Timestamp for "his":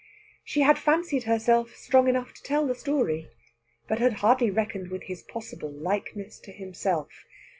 5.03-5.21